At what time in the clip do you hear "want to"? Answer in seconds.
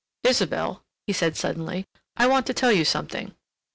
2.25-2.55